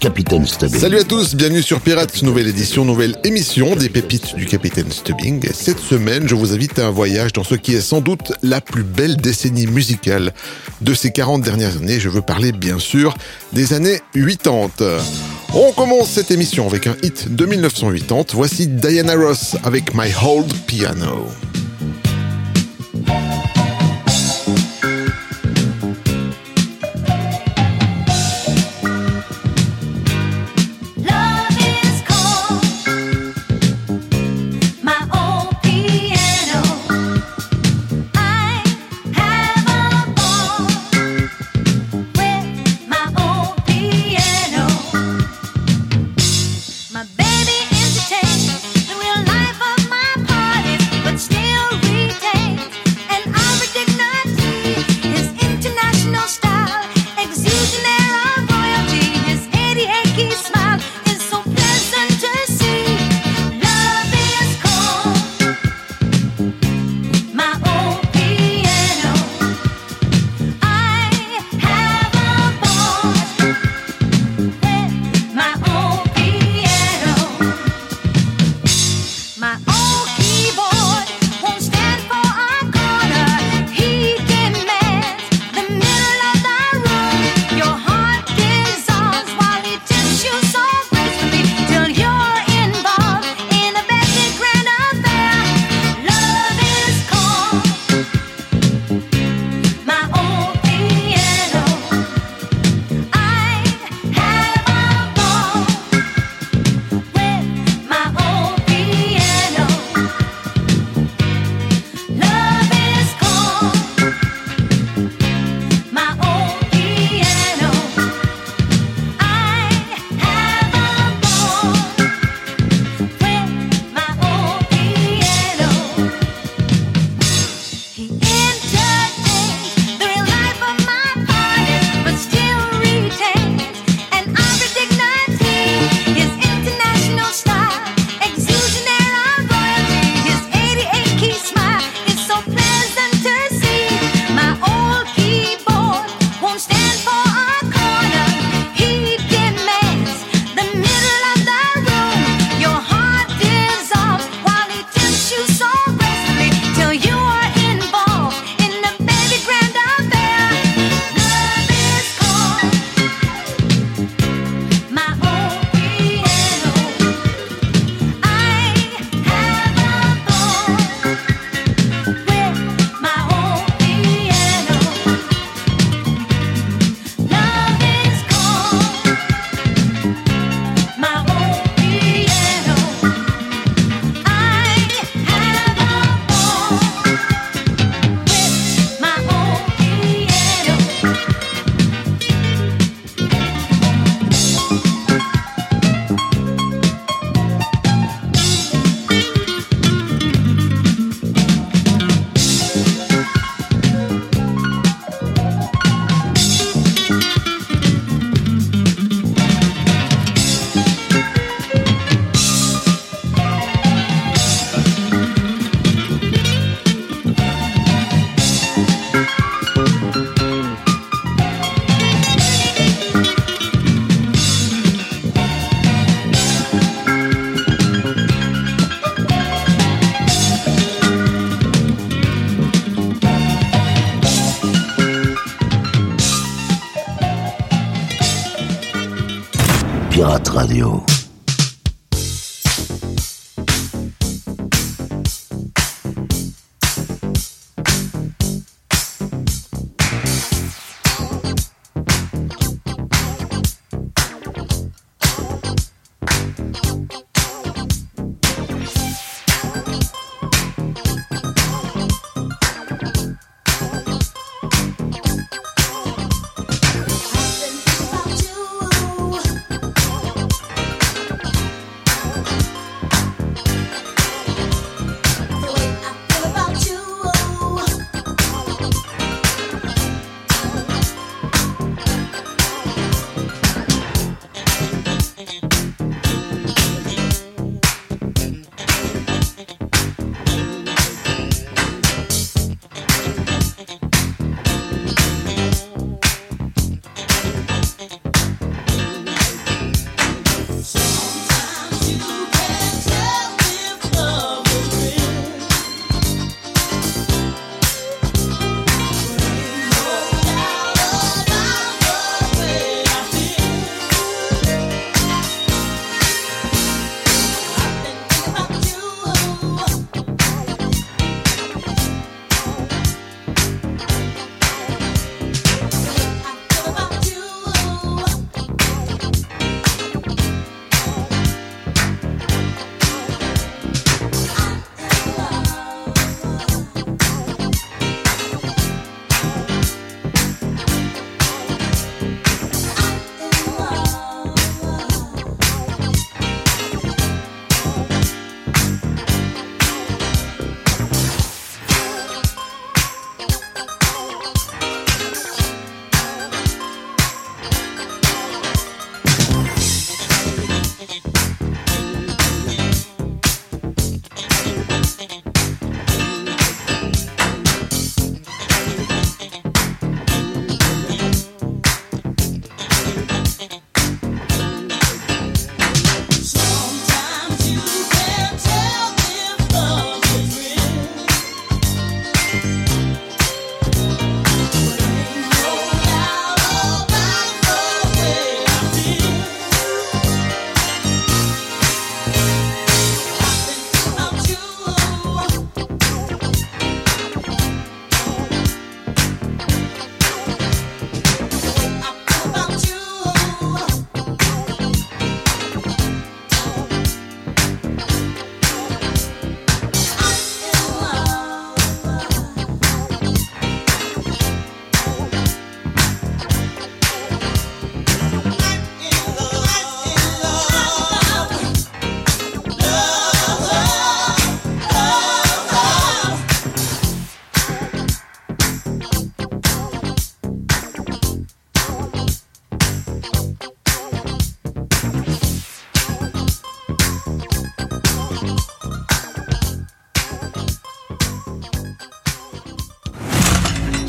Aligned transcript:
Capitaine 0.00 0.46
Stubbing. 0.46 0.78
Salut 0.78 0.98
à 0.98 1.04
tous, 1.04 1.34
bienvenue 1.34 1.62
sur 1.62 1.80
Pirates, 1.80 2.22
nouvelle 2.22 2.48
édition, 2.48 2.84
nouvelle 2.84 3.16
émission 3.24 3.74
des 3.76 3.88
pépites 3.88 4.34
du 4.36 4.46
Capitaine 4.46 4.90
Stubbing. 4.90 5.46
Cette 5.52 5.78
semaine, 5.78 6.28
je 6.28 6.34
vous 6.34 6.52
invite 6.52 6.78
à 6.78 6.86
un 6.86 6.90
voyage 6.90 7.32
dans 7.32 7.44
ce 7.44 7.54
qui 7.54 7.74
est 7.74 7.80
sans 7.80 8.00
doute 8.00 8.32
la 8.42 8.60
plus 8.60 8.82
belle 8.82 9.16
décennie 9.16 9.66
musicale 9.66 10.32
de 10.80 10.94
ces 10.94 11.10
40 11.10 11.42
dernières 11.42 11.76
années. 11.76 12.00
Je 12.00 12.08
veux 12.08 12.22
parler 12.22 12.52
bien 12.52 12.78
sûr 12.78 13.14
des 13.52 13.72
années 13.72 14.00
80. 14.14 14.98
On 15.54 15.72
commence 15.72 16.10
cette 16.10 16.30
émission 16.30 16.66
avec 16.66 16.86
un 16.86 16.96
hit 17.02 17.34
de 17.34 17.46
1980. 17.46 18.24
Voici 18.32 18.66
Diana 18.66 19.14
Ross 19.14 19.56
avec 19.64 19.94
My 19.94 20.10
Old 20.22 20.52
Piano. 20.66 21.26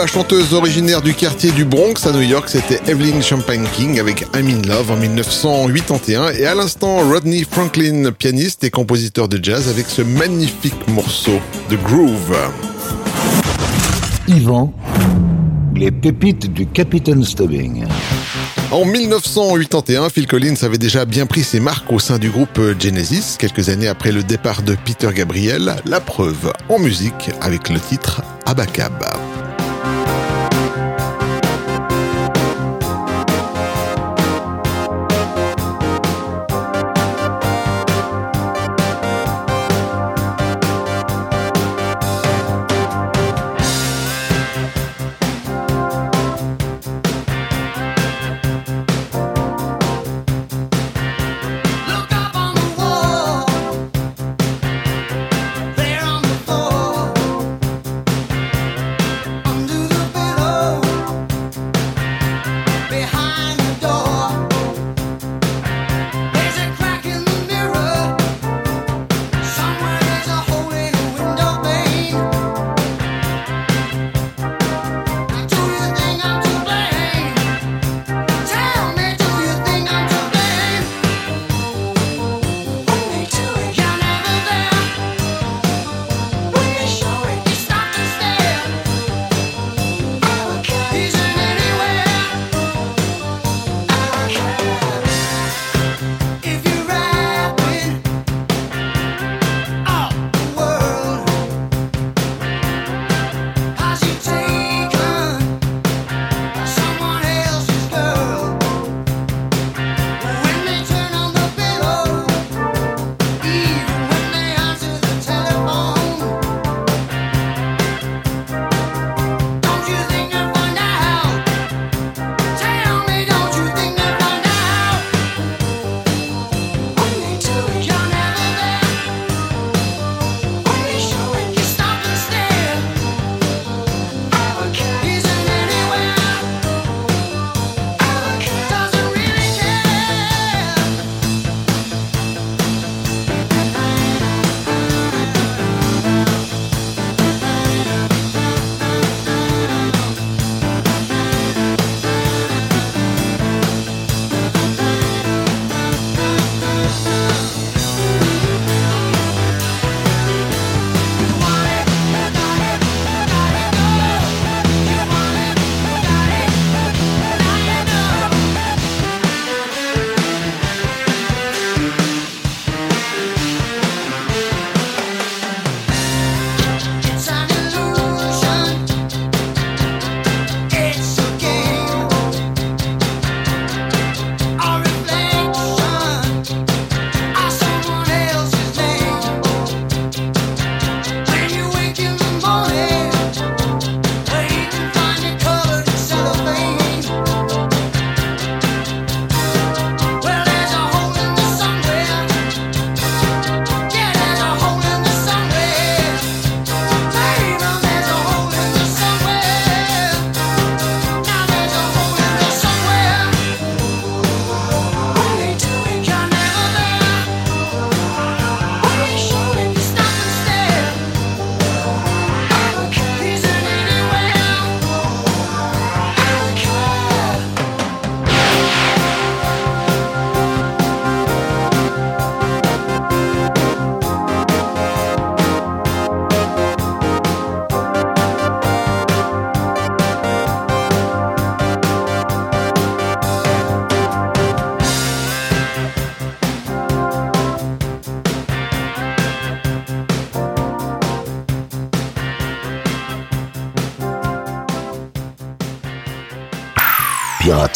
La 0.00 0.06
chanteuse 0.06 0.54
originaire 0.54 1.02
du 1.02 1.12
quartier 1.12 1.50
du 1.50 1.66
Bronx 1.66 2.06
à 2.06 2.12
New 2.12 2.22
York, 2.22 2.48
c'était 2.48 2.80
Evelyn 2.90 3.20
Champagne 3.20 3.66
King 3.74 4.00
avec 4.00 4.22
I'm 4.34 4.48
in 4.48 4.66
Love 4.66 4.90
en 4.92 4.96
1981 4.96 6.30
et 6.32 6.46
à 6.46 6.54
l'instant 6.54 7.06
Rodney 7.06 7.44
Franklin, 7.44 8.10
pianiste 8.10 8.64
et 8.64 8.70
compositeur 8.70 9.28
de 9.28 9.38
jazz 9.42 9.68
avec 9.68 9.90
ce 9.90 10.00
magnifique 10.00 10.88
morceau 10.88 11.38
de 11.68 11.76
Groove. 11.76 12.34
Yvan, 14.26 14.72
les 15.76 15.90
pépites 15.90 16.50
du 16.50 16.66
Capitaine 16.66 17.22
Stubbing. 17.22 17.84
En 18.70 18.86
1981, 18.86 20.08
Phil 20.08 20.26
Collins 20.26 20.62
avait 20.62 20.78
déjà 20.78 21.04
bien 21.04 21.26
pris 21.26 21.42
ses 21.42 21.60
marques 21.60 21.92
au 21.92 21.98
sein 21.98 22.18
du 22.18 22.30
groupe 22.30 22.58
Genesis, 22.78 23.36
quelques 23.38 23.68
années 23.68 23.88
après 23.88 24.12
le 24.12 24.22
départ 24.22 24.62
de 24.62 24.78
Peter 24.82 25.10
Gabriel, 25.14 25.76
la 25.84 26.00
preuve 26.00 26.54
en 26.70 26.78
musique 26.78 27.30
avec 27.42 27.68
le 27.68 27.78
titre 27.78 28.22
Abacab. 28.46 29.04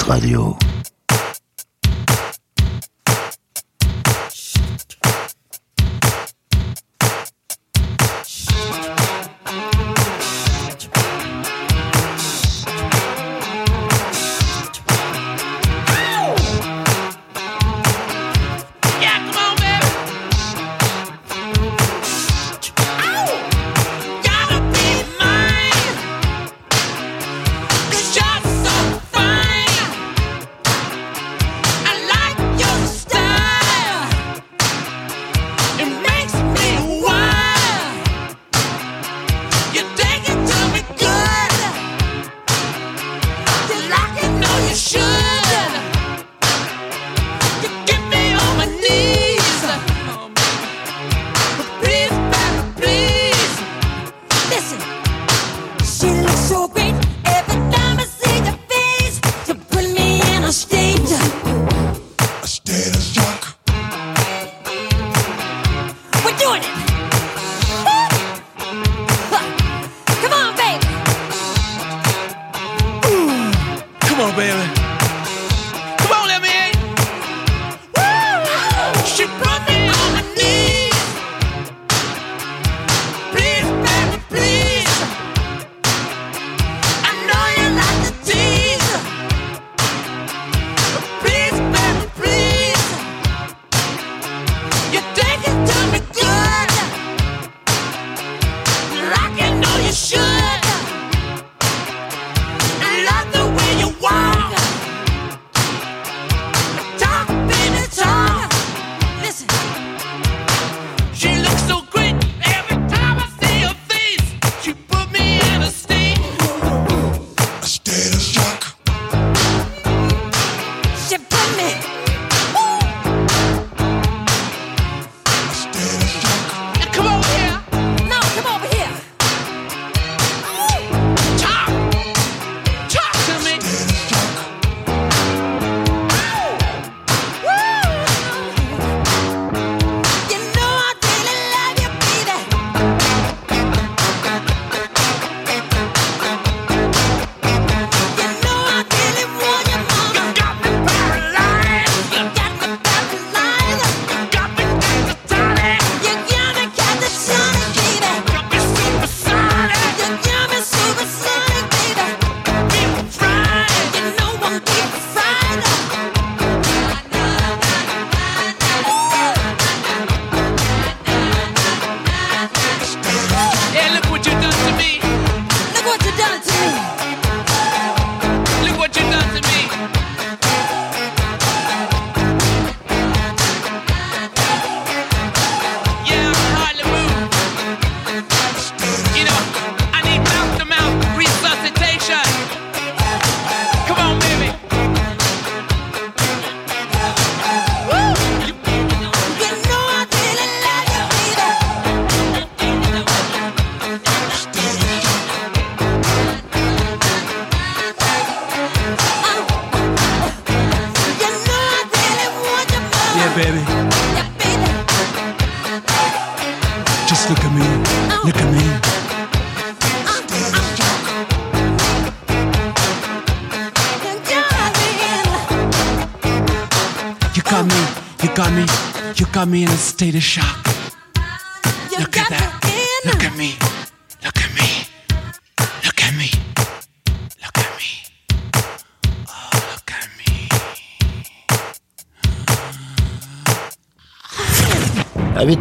Radio. 0.07 0.64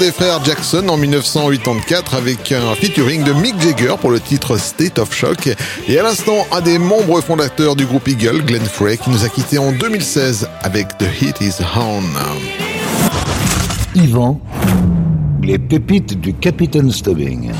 Des 0.00 0.12
frères 0.12 0.42
Jackson 0.42 0.88
en 0.88 0.96
1984 0.96 2.14
avec 2.14 2.52
un 2.52 2.74
featuring 2.74 3.22
de 3.22 3.34
Mick 3.34 3.60
Jagger 3.60 3.94
pour 4.00 4.10
le 4.10 4.18
titre 4.18 4.56
State 4.56 4.98
of 4.98 5.14
Shock. 5.14 5.50
Et 5.88 5.98
à 5.98 6.02
l'instant, 6.02 6.46
un 6.52 6.62
des 6.62 6.78
membres 6.78 7.20
fondateurs 7.20 7.76
du 7.76 7.84
groupe 7.84 8.08
Eagle, 8.08 8.42
Glenn 8.42 8.64
Frey, 8.64 8.96
qui 8.96 9.10
nous 9.10 9.24
a 9.24 9.28
quittés 9.28 9.58
en 9.58 9.72
2016 9.72 10.48
avec 10.62 10.96
The 10.96 11.04
Heat 11.20 11.40
Is 11.42 11.62
On. 11.76 12.02
Yvan, 13.94 14.40
les 15.42 15.58
pépites 15.58 16.18
du 16.18 16.32
Capitaine 16.32 16.90
Stubbing. 16.90 17.52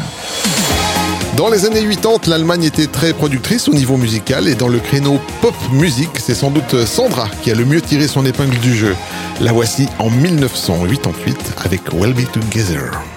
Dans 1.37 1.51
les 1.51 1.67
années 1.67 1.87
80, 1.87 2.21
l'Allemagne 2.27 2.65
était 2.65 2.87
très 2.87 3.13
productrice 3.13 3.69
au 3.69 3.75
niveau 3.75 3.99
musical 3.99 4.49
et 4.49 4.55
dans 4.55 4.69
le 4.69 4.79
créneau 4.79 5.21
pop 5.43 5.55
music, 5.73 6.09
c'est 6.19 6.35
sans 6.35 6.51
doute 6.51 6.87
Sandra 6.87 7.29
qui 7.43 7.51
a 7.51 7.55
le 7.55 7.67
mieux 7.67 7.83
tiré 7.83 8.09
son 8.09 8.25
épingle 8.25 8.59
du 8.59 8.75
jeu. 8.75 8.97
La 9.41 9.53
voici 9.53 9.89
en 9.99 10.11
1988 10.11 11.55
avec 11.65 11.81
We'll 11.95 12.13
Be 12.13 12.31
Together. 12.31 13.10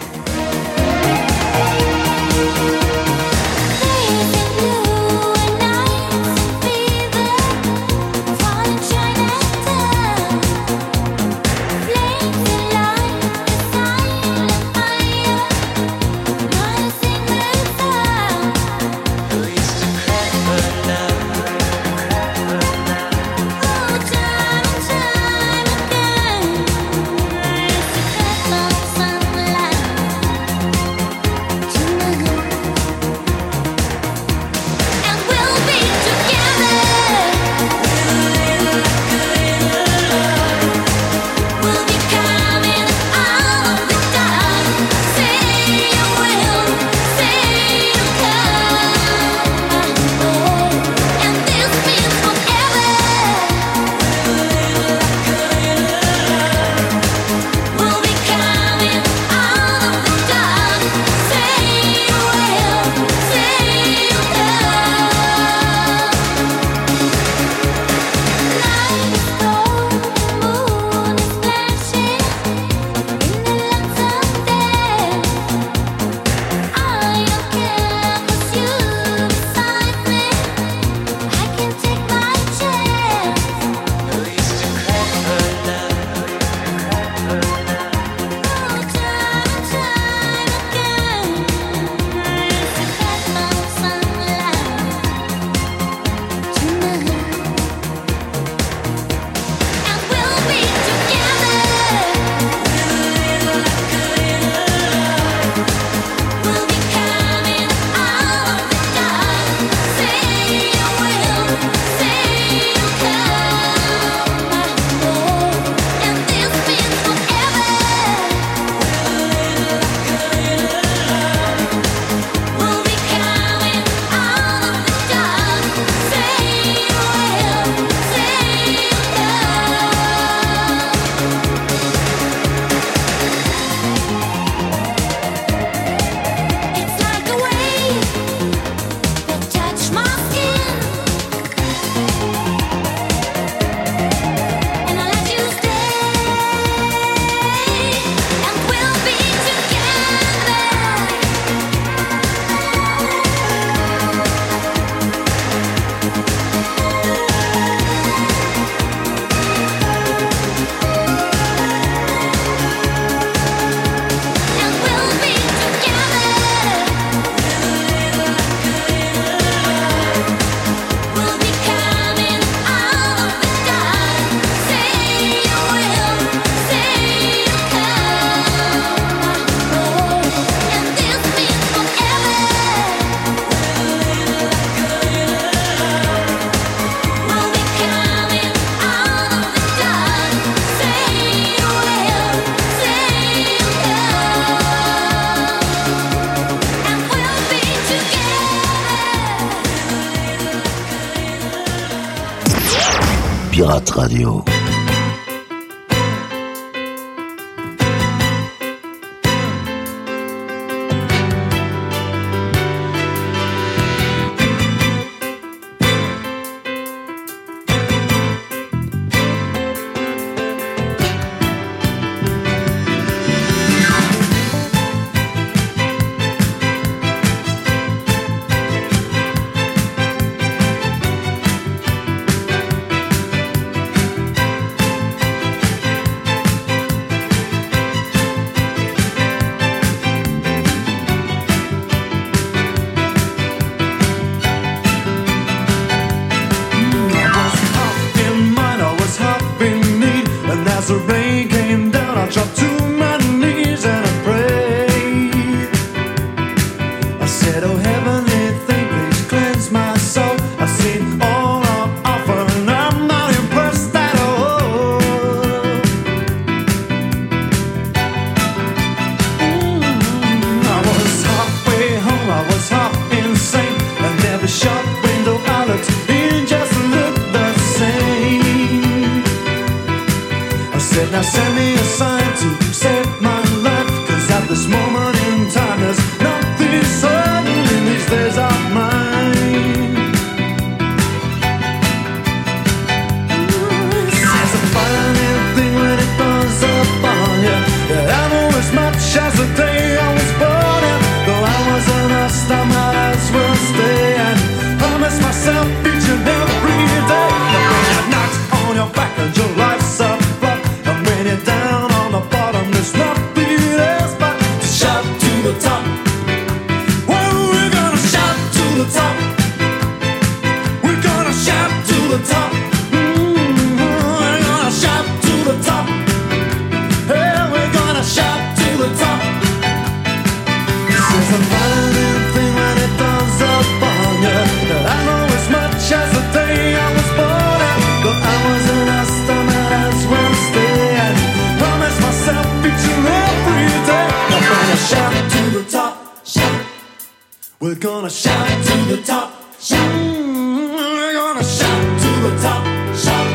We're 347.64 347.76
gonna 347.76 348.10
shout 348.10 348.46
it 348.52 348.62
to 348.66 348.94
the 348.94 349.02
top, 349.04 349.32
shout. 349.58 349.96
We're 349.96 351.14
gonna 351.14 351.44
shout 351.46 351.82
it 351.82 352.02
to 352.02 352.30
the 352.30 352.42
top, 352.42 352.66
shout. 352.94 353.28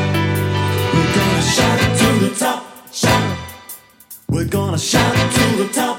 We're 0.93 1.13
gonna 1.15 1.41
shout 1.41 1.81
it 1.81 1.97
to 1.97 2.25
the 2.25 2.35
top, 2.35 2.93
shout. 2.93 3.37
We're 4.29 4.45
gonna 4.45 4.77
shout 4.77 5.15
it 5.15 5.33
to 5.33 5.63
the 5.63 5.73
top. 5.73 5.98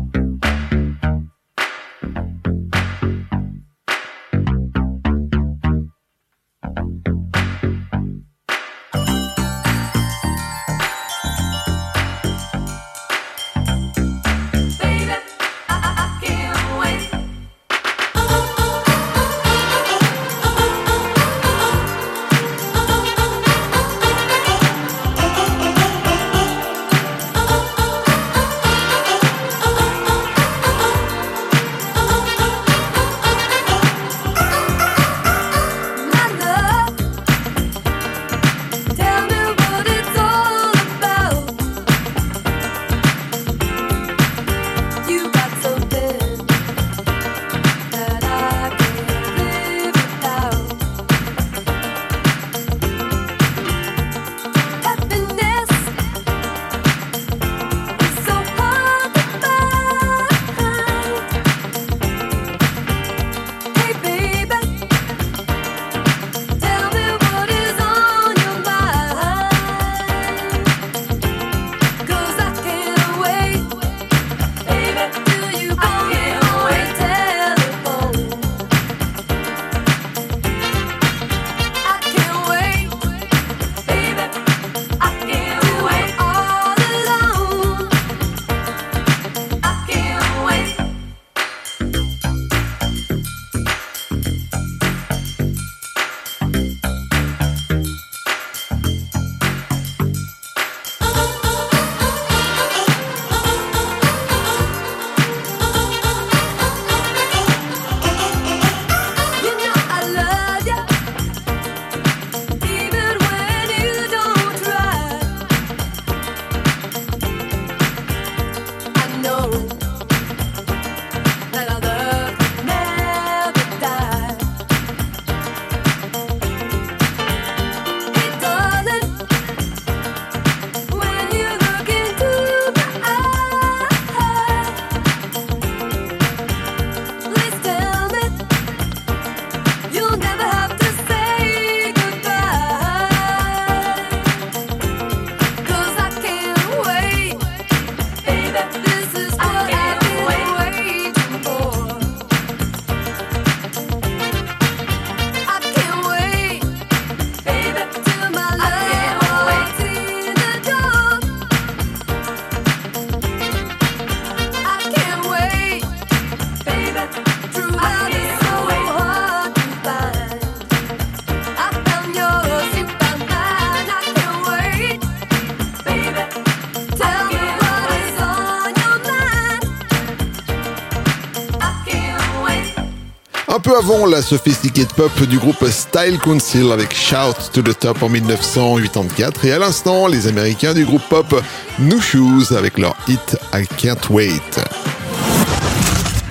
peu 183.71 183.77
avant 183.77 184.05
la 184.05 184.21
sophisticated 184.21 184.91
pop 184.93 185.11
du 185.27 185.37
groupe 185.37 185.65
Style 185.69 186.17
Council 186.19 186.71
avec 186.71 186.93
Shout 186.93 187.51
to 187.53 187.61
the 187.61 187.77
Top 187.77 188.01
en 188.03 188.09
1984 188.09 189.45
et 189.45 189.51
à 189.51 189.59
l'instant 189.59 190.07
les 190.07 190.27
Américains 190.27 190.73
du 190.73 190.85
groupe 190.85 191.03
pop 191.09 191.41
New 191.79 191.99
Shoes 192.01 192.53
avec 192.57 192.77
leur 192.77 192.95
hit 193.07 193.37
I 193.53 193.65
Can't 193.77 194.09
Wait. 194.09 194.59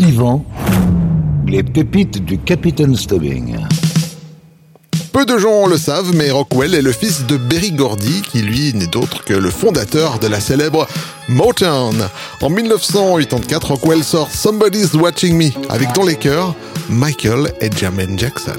Yvan, 0.00 0.44
les 1.46 1.62
pépites 1.62 2.24
du 2.24 2.38
Capitaine 2.38 2.96
Stubbing. 2.96 3.56
Peu 5.12 5.24
de 5.26 5.38
gens 5.38 5.66
le 5.66 5.76
savent, 5.76 6.14
mais 6.14 6.30
Rockwell 6.30 6.74
est 6.74 6.82
le 6.82 6.92
fils 6.92 7.26
de 7.26 7.36
Berry 7.36 7.72
Gordy, 7.72 8.22
qui 8.22 8.42
lui 8.42 8.72
n'est 8.74 8.96
autre 8.96 9.24
que 9.24 9.34
le 9.34 9.50
fondateur 9.50 10.18
de 10.20 10.28
la 10.28 10.40
célèbre 10.40 10.86
Motown. 11.28 12.08
En 12.40 12.50
1984, 12.50 13.68
Rockwell 13.72 14.04
sort 14.04 14.30
Somebody's 14.30 14.94
Watching 14.94 15.36
Me, 15.36 15.50
avec 15.68 15.92
dans 15.94 16.04
les 16.04 16.16
chœurs 16.16 16.54
Michael 16.88 17.52
et 17.60 17.70
Jermaine 17.76 18.18
Jackson. 18.18 18.52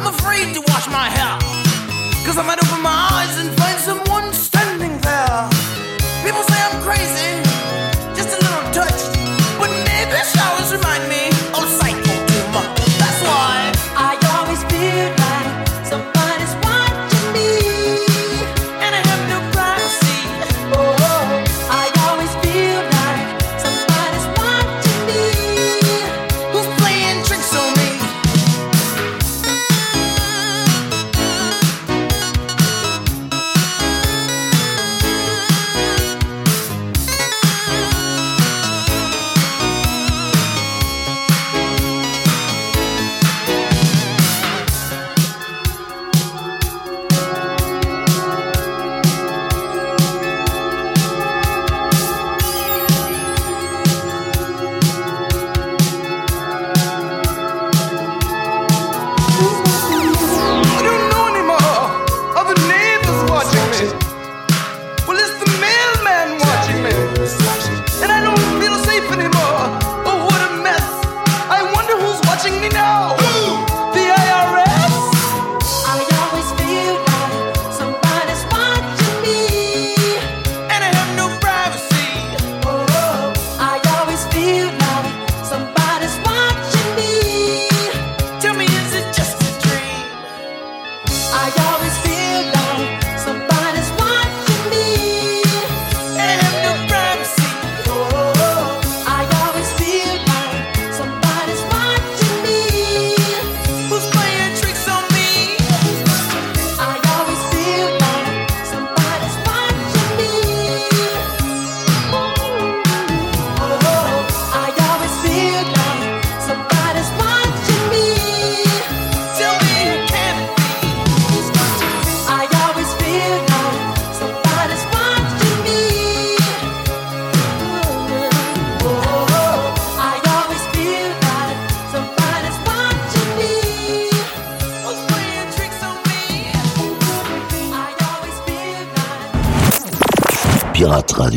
I'm 0.00 0.14
afraid 0.14 0.54
to 0.54 0.60
wash 0.72 0.86
my 0.88 1.10
hair. 1.10 1.36
Cause 2.24 2.38
I 2.38 2.42
might 2.42 2.58
open 2.64 2.82
my 2.82 3.08
eyes 3.12 3.36
and 3.38 3.59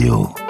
Radio. 0.03 0.42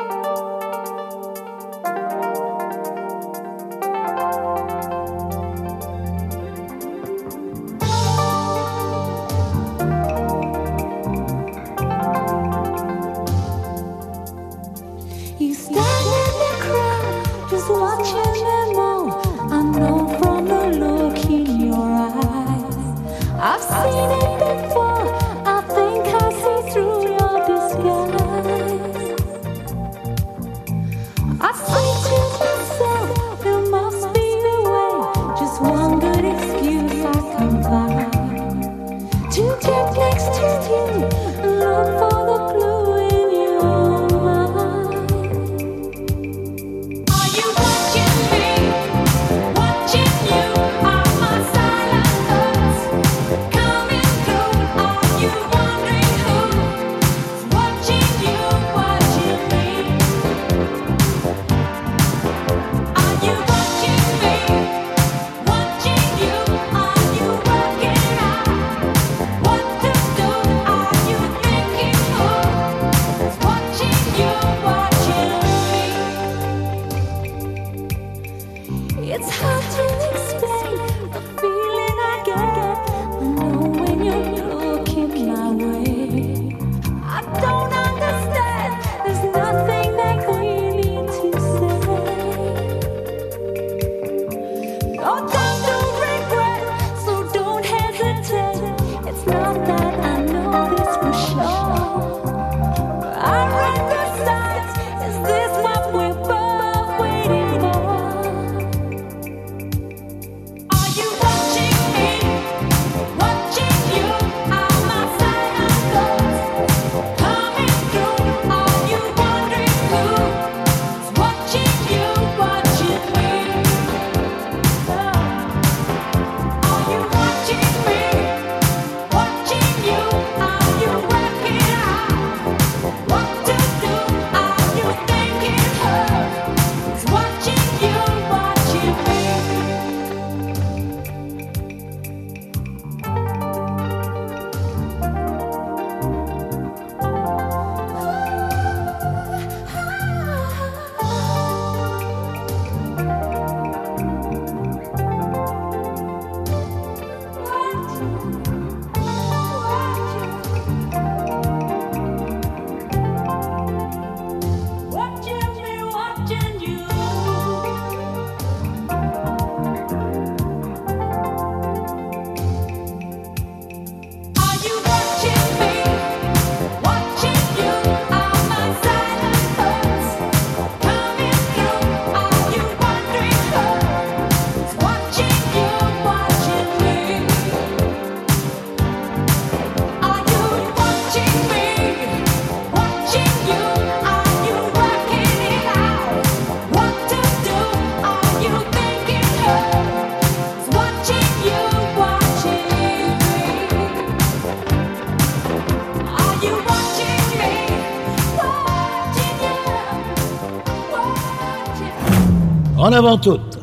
avant 213.06 213.18
toute. 213.18 213.60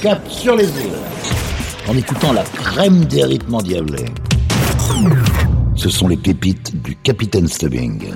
Cap 0.00 0.26
sur 0.30 0.56
les 0.56 0.64
îles. 0.64 0.98
En 1.86 1.94
écoutant 1.94 2.32
la 2.32 2.44
crème 2.44 3.04
des 3.04 3.22
rythmes 3.24 3.56
endiablés. 3.56 4.06
Ce 5.76 5.90
sont 5.90 6.08
les 6.08 6.16
pépites 6.16 6.80
du 6.82 6.96
Capitaine 6.96 7.46
Stubbing. 7.46 8.14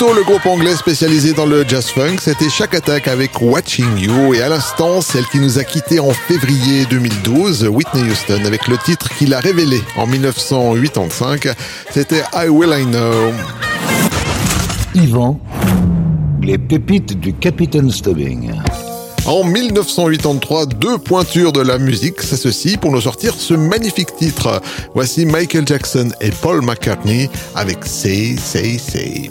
Le 0.00 0.24
groupe 0.24 0.46
anglais 0.46 0.74
spécialisé 0.76 1.34
dans 1.34 1.44
le 1.44 1.62
jazz 1.68 1.90
funk, 1.90 2.16
c'était 2.20 2.48
chaque 2.48 2.74
attaque 2.74 3.06
avec 3.06 3.32
Watching 3.42 3.98
You 3.98 4.32
et 4.34 4.40
à 4.40 4.48
l'instant 4.48 5.02
celle 5.02 5.26
qui 5.26 5.38
nous 5.38 5.58
a 5.58 5.64
quittés 5.64 6.00
en 6.00 6.10
février 6.10 6.86
2012, 6.88 7.68
Whitney 7.68 8.10
Houston 8.10 8.42
avec 8.46 8.66
le 8.66 8.78
titre 8.78 9.10
qu'il 9.16 9.34
a 9.34 9.40
révélé 9.40 9.78
en 9.96 10.06
1985, 10.06 11.48
c'était 11.92 12.22
I 12.32 12.48
Will 12.48 12.74
I 12.76 12.86
Know. 12.86 13.32
Yvan, 14.94 15.38
les 16.40 16.56
pépites 16.56 17.20
du 17.20 17.34
Capitaine 17.34 17.90
Stubbing. 17.90 18.52
En 19.26 19.44
1983, 19.44 20.64
deux 20.66 20.96
pointures 20.96 21.52
de 21.52 21.60
la 21.60 21.76
musique 21.76 22.22
s'associent 22.22 22.78
pour 22.78 22.90
nous 22.90 23.02
sortir 23.02 23.34
ce 23.34 23.52
magnifique 23.52 24.16
titre. 24.16 24.62
Voici 24.94 25.26
Michael 25.26 25.68
Jackson 25.68 26.08
et 26.22 26.30
Paul 26.30 26.62
McCartney 26.62 27.28
avec 27.54 27.84
Say, 27.84 28.36
Say, 28.38 28.78
Say. 28.78 29.30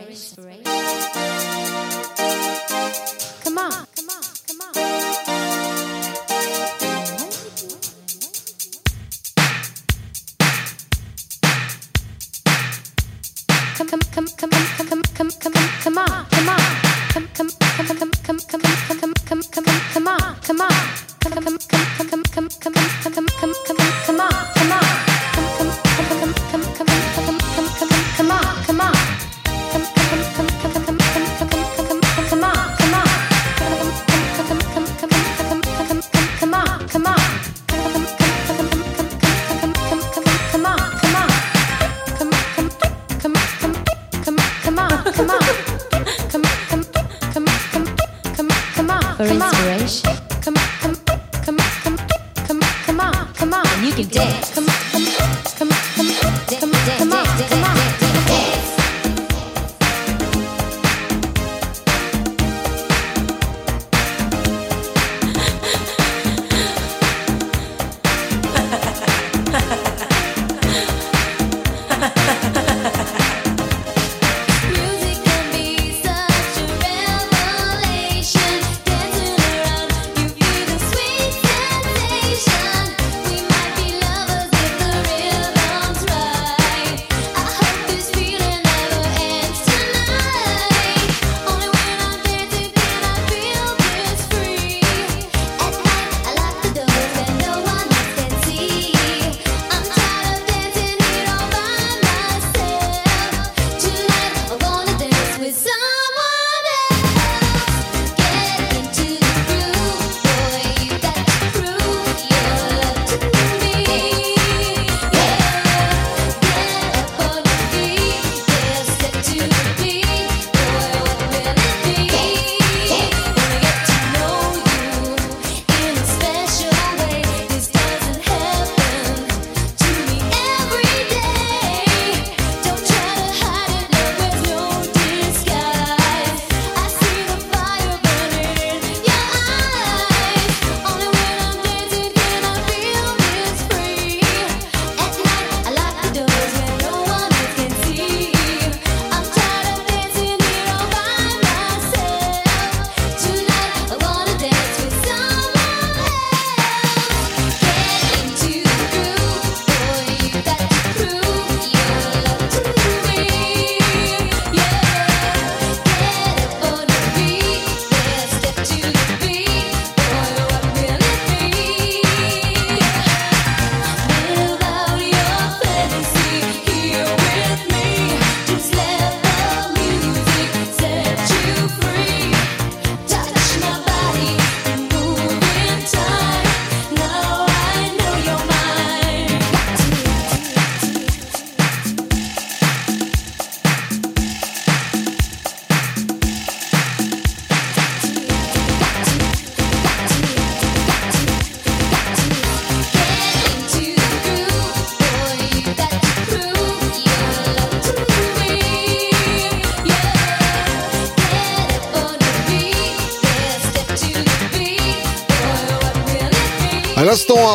dance. 54.11 54.53
Come 54.53 54.65
on. 54.65 54.70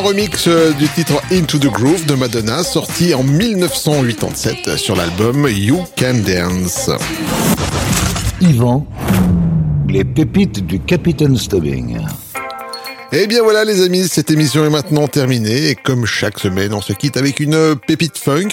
remix 0.06 0.46
euh, 0.46 0.72
du 0.74 0.88
titre 0.88 1.20
Into 1.32 1.58
the 1.58 1.66
Groove 1.66 2.06
de 2.06 2.14
Madonna, 2.14 2.62
sorti 2.62 3.12
en 3.12 3.24
1987 3.24 4.76
sur 4.76 4.94
l'album 4.94 5.48
You 5.50 5.84
Can 5.98 6.18
Dance. 6.24 6.90
Yvan, 8.40 8.86
les 9.88 10.04
pépites 10.04 10.64
du 10.64 10.78
Capitaine 10.78 11.36
Stubbing. 11.36 11.98
Eh 13.12 13.26
bien 13.28 13.42
voilà 13.42 13.64
les 13.64 13.82
amis, 13.82 14.08
cette 14.08 14.30
émission 14.30 14.64
est 14.64 14.70
maintenant 14.70 15.06
terminée. 15.06 15.68
Et 15.68 15.74
comme 15.74 16.06
chaque 16.06 16.38
semaine 16.38 16.74
on 16.74 16.80
se 16.80 16.92
quitte 16.92 17.16
avec 17.16 17.40
une 17.40 17.76
pépite 17.86 18.18
funk. 18.18 18.48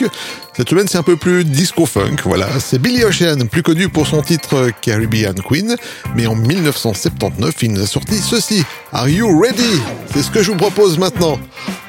Cette 0.55 0.69
semaine 0.69 0.87
c'est 0.87 0.97
un 0.97 1.03
peu 1.03 1.17
plus 1.17 1.43
disco 1.43 1.85
funk, 1.85 2.17
voilà. 2.23 2.47
C'est 2.59 2.79
Billy 2.79 3.03
Ocean, 3.03 3.47
plus 3.47 3.63
connu 3.63 3.89
pour 3.89 4.05
son 4.05 4.21
titre 4.21 4.69
Caribbean 4.81 5.33
Queen, 5.33 5.75
mais 6.15 6.27
en 6.27 6.35
1979 6.35 7.55
il 7.63 7.73
nous 7.73 7.81
a 7.81 7.87
sorti 7.87 8.17
ceci, 8.19 8.63
Are 8.91 9.09
You 9.09 9.39
Ready? 9.39 9.81
C'est 10.13 10.21
ce 10.21 10.29
que 10.29 10.43
je 10.43 10.51
vous 10.51 10.57
propose 10.57 10.99
maintenant. 10.99 11.39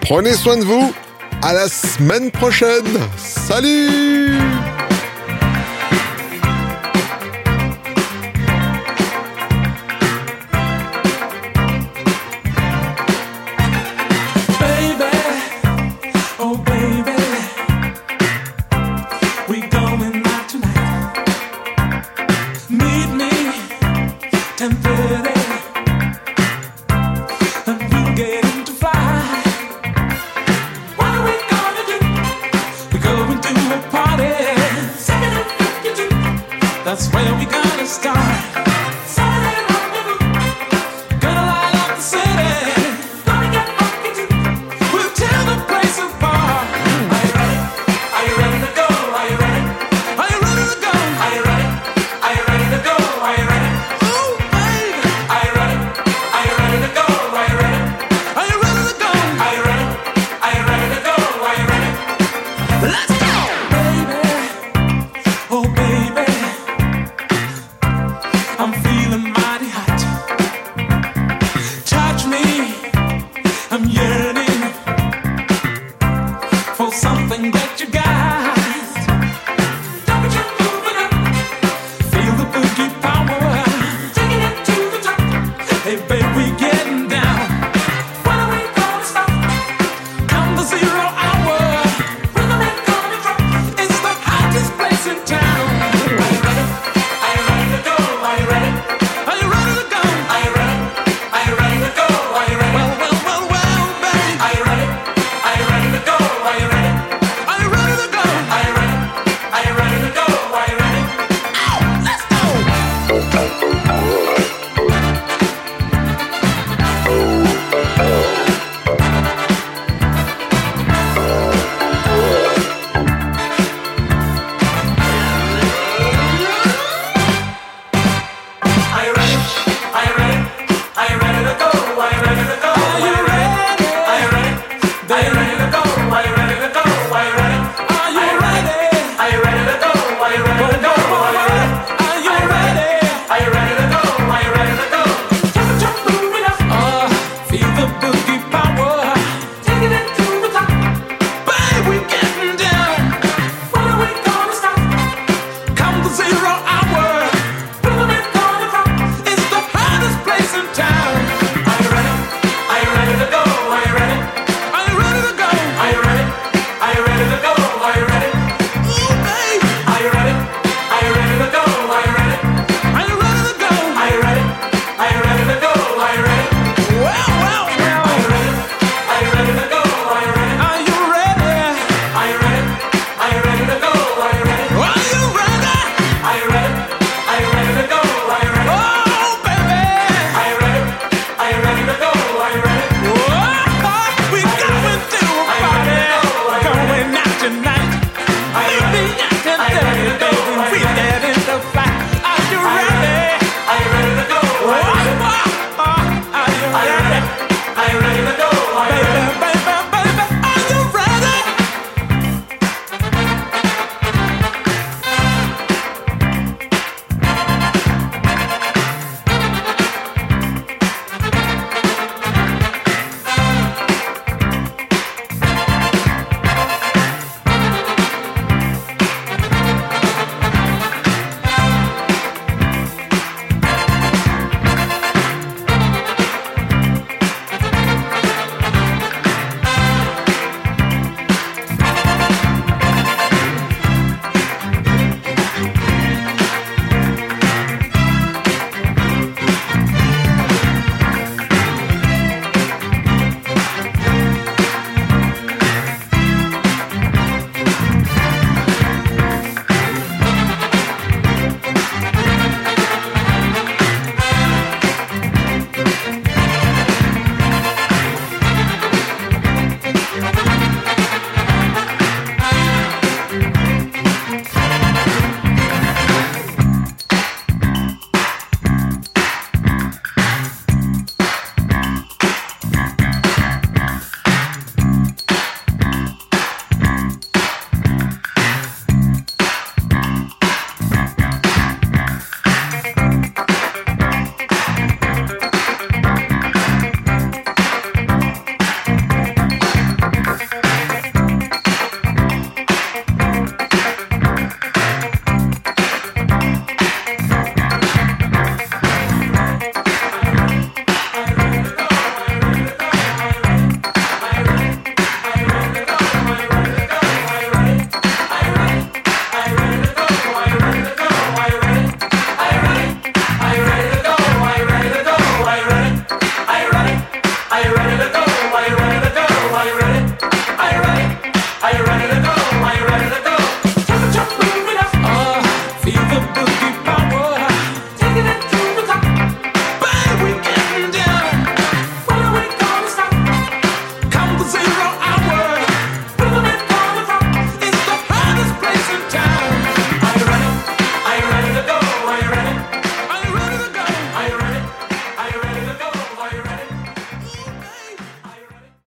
Prenez 0.00 0.32
soin 0.32 0.56
de 0.56 0.64
vous, 0.64 0.94
à 1.42 1.52
la 1.52 1.68
semaine 1.68 2.30
prochaine, 2.30 2.86
salut! 3.18 4.53